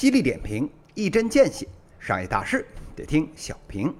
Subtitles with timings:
[0.00, 1.68] 犀利点评，一针见血，
[1.98, 2.66] 商业大事
[2.96, 3.94] 得听小平。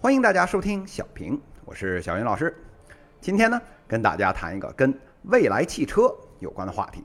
[0.00, 2.56] 欢迎大家收听小平，我是小云老师。
[3.20, 7.04] 今天呢，跟大家谈一个跟未来汽车有关的话题。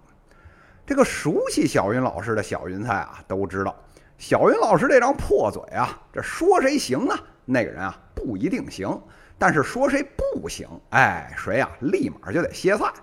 [0.85, 3.75] 这个熟悉小云老师的小云彩啊，都知道
[4.17, 8.97] 小云老师这张破嘴啊，这说谁行啊，那个人啊不一定行；
[9.37, 12.93] 但是说谁不行，哎，谁呀立马就得歇菜。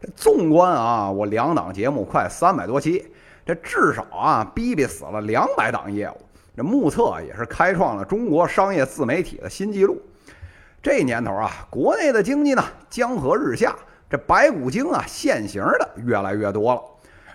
[0.00, 3.12] 这纵观啊，我两档节目快三百多期。
[3.48, 6.16] 这至少啊，逼逼死了两百档业务，
[6.54, 9.98] 这目测也是开创了中国商业自媒体的新纪录。
[10.82, 13.74] 这年头啊，国内的经济呢江河日下，
[14.10, 16.82] 这白骨精啊现形的越来越多了。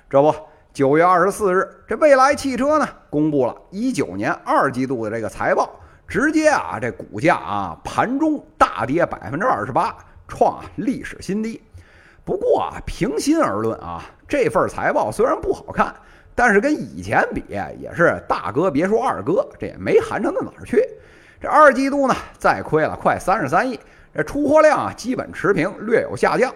[0.07, 0.31] 这不，
[0.71, 5.67] 九月二十四日，这蔚来汽车呢公布了一九年二季度的这个财报，
[6.07, 11.59] 直接啊这股价啊盘中大跌百分之二十八，创历史新低。
[12.23, 14.01] 不过啊，平心而论啊，
[14.33, 15.93] 这份财报虽然不好看，
[16.33, 20.83] 但是跟以前比也是大哥别说二哥，这也没寒碜到哪儿去。
[21.39, 23.79] 这二季度呢，再亏了快三十三亿，
[24.11, 26.51] 这出货量啊基本持平，略有下降。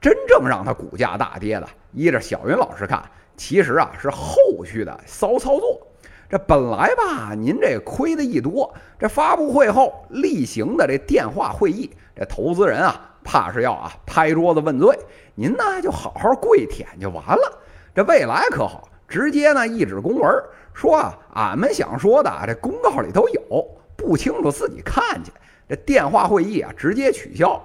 [0.00, 3.00] 真正让它股价大跌的，依着小云老师看，
[3.36, 5.80] 其实啊是后续的骚操作。
[6.28, 13.10] 这本来吧，您这亏的一多，这发布会后例行的这电话会议，这投资人啊。
[13.24, 14.98] 怕是要啊拍桌子问罪，
[15.34, 17.58] 您呢就好好跪舔就完了。
[17.94, 20.42] 这未来可好，直接呢一纸公文
[20.72, 25.30] 说啊，俺们想说的这公告里头有，不清楚自己看去。
[25.68, 27.62] 这电话会议啊直接取消。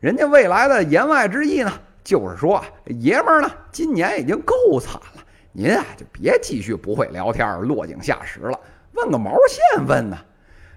[0.00, 8.58] 人家未来的言外之意呢，就是说爷们儿呢今年已经够惨了，您啊就别继续不会聊天落井下石了，
[8.92, 10.16] 问个毛线问呢？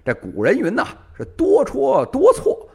[0.06, 2.67] 这古人云呐，是多戳多错。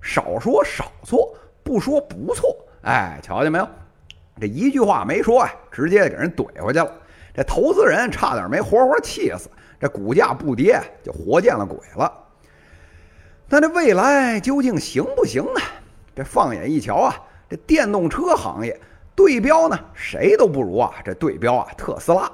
[0.00, 2.56] 少说少错，不说不错。
[2.82, 3.68] 哎，瞧见没有？
[4.40, 6.92] 这一句话没说，啊，直接给人怼回去了。
[7.34, 9.50] 这投资人差点没活活气死。
[9.80, 12.12] 这股价不跌，就活见了鬼了。
[13.48, 15.60] 那这未来究竟行不行呢？
[16.14, 17.14] 这放眼一瞧啊，
[17.48, 18.80] 这电动车行业
[19.14, 20.92] 对标呢，谁都不如啊。
[21.04, 22.30] 这对标啊，特斯拉。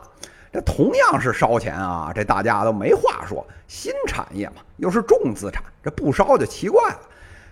[0.52, 3.46] 这同样是烧钱啊，这大家都没话说。
[3.66, 7.00] 新产业嘛，又是重资产，这不烧就奇怪了。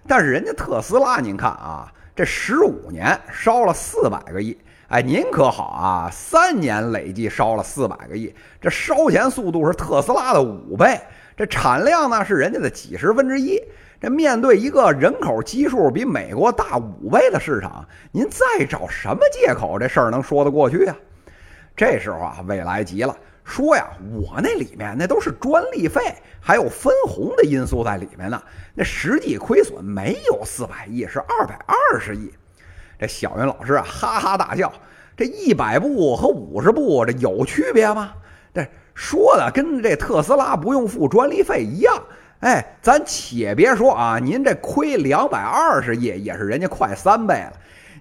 [0.06, 4.58] 但是人家特斯拉，您看啊，这十五年烧了四百个亿，
[4.88, 11.00] 哎，您可好啊，三年累计烧了四百个亿，这烧钱速度是特斯拉的五倍，
[11.36, 13.60] 这产量呢是人家的几十分之一。
[14.00, 20.96] 这面对一个人口基数比美国大五倍的市场，您再找什么借口，这事儿能说得过去啊？
[21.76, 23.16] 这时候啊，未来急了。
[23.44, 26.00] 说呀，我那里面那都是专利费，
[26.40, 28.40] 还有分红的因素在里面呢。
[28.74, 32.32] 那实际亏损没有四百亿，是二百二十亿。
[32.98, 34.72] 这小云老师啊，哈哈大笑。
[35.16, 38.14] 这一百步和五十步，这有区别吗？
[38.54, 42.02] 这说的跟这特斯拉不用付专利费一样。
[42.40, 47.52] 哎，咱且别说啊，您这亏两百二十亿，也是人家快三倍了。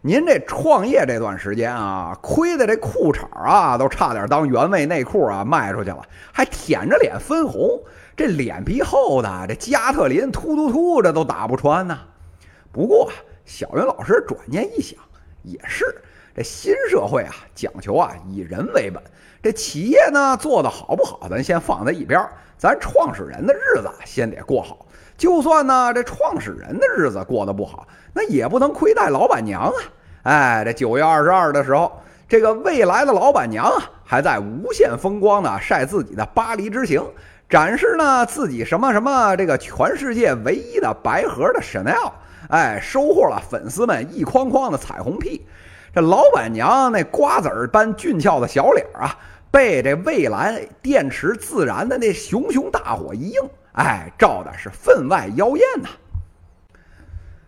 [0.03, 6.01] 您这创业这段时间啊，亏的这裤衩啊，都差点当原味内裤啊卖出去了，
[6.34, 7.79] 还舔着脸分红，
[8.17, 12.00] 这脸皮厚的，这加特林突突突，这都打不穿呐。
[12.72, 13.12] 不过
[13.45, 14.97] 小云老师转念一想，
[15.44, 15.85] 也是，
[16.35, 19.03] 这新社会啊，讲求啊以人为本，
[19.44, 22.28] 这企业呢做的好不好，咱先放在一边，
[22.62, 24.86] 咱创始人的日子先得过好。
[25.18, 29.74] 就算呢，这创始人的日子过得不好，那也不能亏待老板娘啊！
[30.22, 31.92] 哎，这九月二十二的时候，
[32.30, 37.04] 这个未来的老板娘啊，还在无限风光的晒自己的巴黎之行，
[37.50, 42.12] 展示呢自己什么什么这个全世界唯一的白盒的 Chanel，
[42.50, 45.48] 哎，收获了粉丝们一筐筐的彩虹屁。
[45.96, 49.18] 这老板娘那瓜子儿般俊俏的小脸啊，
[49.51, 53.41] 被这蔚蓝电池自燃的那熊熊大火一映。
[53.73, 55.89] 哎，照的是分外妖艳呐！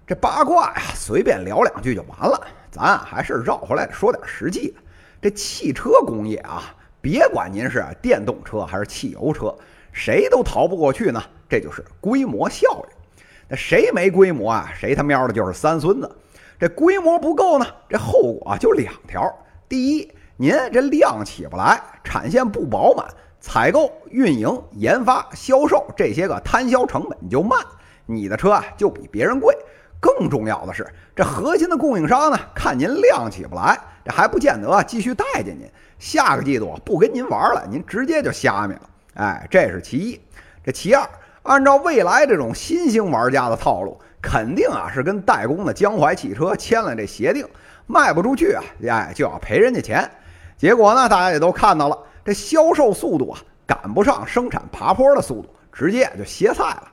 [0.05, 2.47] 这八卦呀，随便聊两句就完了。
[2.69, 4.75] 咱还是绕回来说点实际的。
[5.21, 9.56] 这汽车工业啊，别管您是电动车还是汽油车，
[9.91, 11.21] 谁都逃不过去呢。
[11.47, 13.25] 这就是规模效应。
[13.47, 14.71] 那谁没规模啊？
[14.73, 16.15] 谁他喵的就是三孙子。
[16.59, 19.21] 这规模不够呢，这后果就两条：
[19.67, 23.06] 第一，您这量起不来，产线不饱满。
[23.39, 27.59] 采购、运营、研发、销售这些个摊销成本就慢，
[28.06, 29.53] 你的车啊就比别人贵。
[30.00, 35.69] 更重要的是，这核心的供应商呢，看您量起不来，这还不见得继续待见您。
[36.00, 38.89] 下个季度不跟您玩了，您直接就虾米了。
[39.15, 40.19] 哎，这是其一。
[40.63, 41.07] 这其二，
[41.44, 47.45] 按照未来这种新兴玩家的套路，肯定啊是跟代工的江淮汽车签了这协定，
[47.88, 50.09] 卖不出去啊，哎就要赔人家钱。
[50.63, 51.98] 结果呢，大家也都看到了。
[52.24, 56.83] 这销售速度啊赶不上生产爬坡的速度，直接就歇菜了。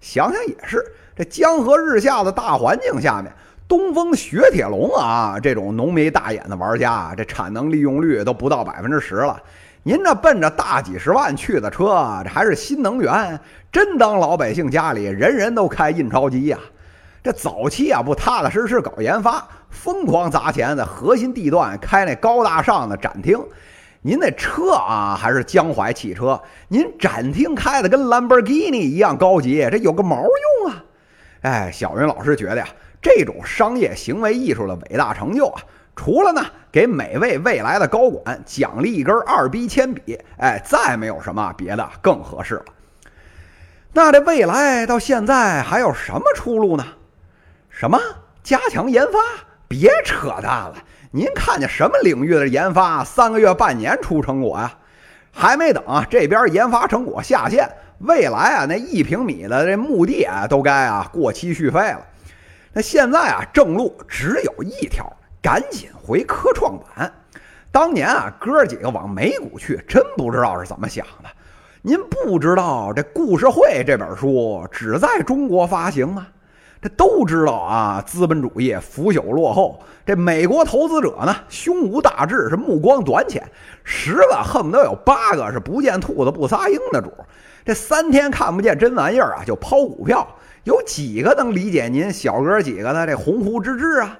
[0.00, 0.80] 想想也是，
[1.16, 3.32] 这江河日下的大环境下面，
[3.66, 9.36] 东风雪铁龙啊这种浓眉大眼的玩家，这产能利用率都不到百分之十了。
[9.82, 13.40] 您这奔着大几十万去的车，这还是新能源，
[13.72, 16.58] 真当老百姓家里人人都开印钞机呀？
[17.28, 23.38] 这早期啊，不踏踏实实搞研发，疯狂砸钱，在核心地段开那高大上的展厅。
[24.00, 30.84] 您那车啊，还是江淮汽车，您展厅开的跟兰博基尼一样高级，这有个毛用啊？
[31.42, 32.66] 哎，小云老师觉得呀，
[33.02, 35.60] 这种商业行为艺术的伟大成就啊，
[35.94, 36.42] 除了呢
[36.72, 42.64] 给每位未来的高管奖励一根二 B 铅笔，哎，再没有什么别的更合适了。
[43.92, 46.86] 那这未来到现在还有什么出路呢？
[47.78, 47.96] 什么
[48.42, 49.20] 加强研发？
[49.68, 50.74] 别扯淡了！
[51.12, 54.72] 您看见什么领域的研发三个月、半年出成果呀？
[55.30, 62.04] 还没等啊这边研发成果下线，未来啊那一平米的这墓地啊都该啊过期续费了。
[62.72, 65.08] 那现在啊正路只有一条，
[65.40, 67.14] 赶紧回科创板。
[67.70, 71.30] 当年啊哥几个往美股去，真不知道是怎么想的。
[71.82, 76.26] 您不知道这故事会这本书只在中国发行吗？
[76.80, 79.80] 这都知道啊，资本主义腐朽落后。
[80.06, 83.42] 这美国投资者呢，胸无大志，是目光短浅，
[83.84, 87.12] 十个恨不得有八个是不见兔子不撒鹰的主。
[87.64, 90.26] 这三天看不见真玩意儿啊，就抛股票，
[90.64, 94.18] 有几个能理解您小哥几个的这鸿鹄之志啊？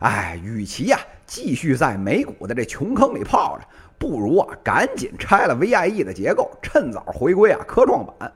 [0.00, 3.64] 哎，与其呀继续在美股的这穷坑里泡着，
[3.96, 8.32] 不如啊赶紧拆了 VIE 的结构，趁早回归啊科创板。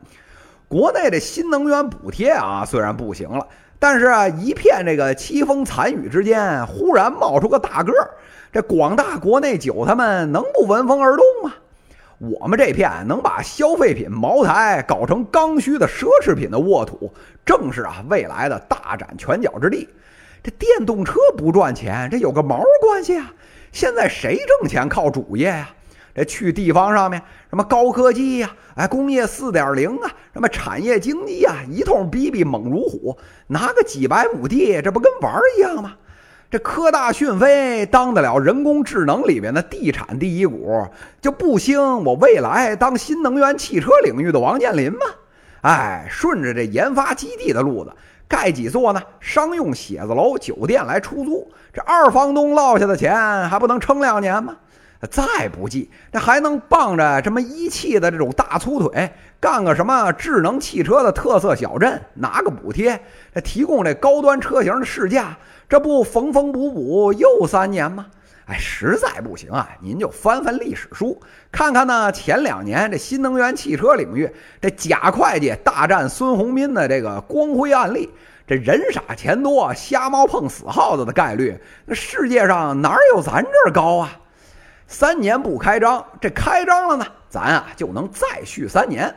[0.68, 3.46] 国内的新能源补贴啊，虽然不行了，
[3.78, 8.10] 但是啊，一片这个凄风残雨之间，忽然冒出个大个儿，
[8.52, 11.54] 这广大国内韭菜们能不闻风而动吗？
[12.18, 17.12] 我们这片能把消费品茅台搞成刚需的奢侈品的沃土，
[17.44, 19.88] 正是啊未来的大展拳脚之地。
[20.42, 23.32] 这电动车不赚钱，这有个毛关系啊？
[23.70, 25.68] 现在谁挣钱靠主业呀？
[26.16, 27.20] 这去地方上面，
[27.50, 33.14] 什么高科技呀，哎，工业四点零啊，什么产业经济啊，一通逼逼猛如虎，
[33.48, 35.92] 拿个几百亩地，这不跟玩儿一样吗？
[36.50, 40.88] 这科大讯飞当得了人工智能里边的地产第一股，
[41.20, 45.00] 就不兴我未来当新能源汽车领域的王健林吗？
[45.60, 47.92] 哎，顺着这研发基地的路子，
[48.26, 54.56] 盖几座呢商用写字楼、酒店来出租，这二房东落下的钱还不能撑两年吗？
[55.10, 63.00] 再不济，这还能傍着这么一汽的这种大粗腿，干个什么智能汽车的特色小镇，拿个补贴，
[63.34, 65.36] 这提供这高端车型的试驾，
[65.68, 68.06] 这不缝缝补补又三年吗？
[68.46, 71.20] 哎，实在不行啊，您就翻翻历史书，
[71.50, 78.08] 看看呢前两年这新能源汽车领域这假会计大战孙宏斌的这个光辉案例，
[78.46, 84.16] 这人傻钱多，瞎猫碰死耗子的概率，那世界上哪有咱这儿高啊？
[84.86, 89.14] 三年不开张，这开张了呢，咱啊就能再续三年。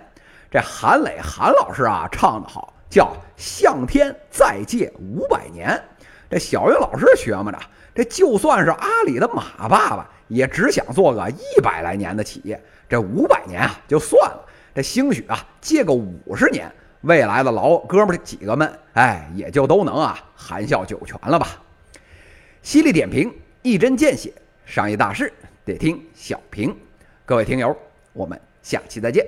[0.52, 5.80] 这韩磊韩老师啊唱的好，叫向天再借五百年。
[6.28, 7.60] 这小云老师学么着，
[7.94, 12.60] 这就算是阿里的马爸爸，也只想做个一百来年的企业。
[12.88, 16.72] 这五百年啊就算了，这兴许啊借个五十年，
[17.02, 21.48] 未来的老哥们几个们，哎，也就都能啊含笑九泉了吧。
[22.64, 24.34] 犀利点评，一针见血，
[24.66, 25.32] 商业大事。
[25.70, 26.76] 得听小平，
[27.26, 27.78] 各位听友，
[28.12, 29.24] 我们下期再见。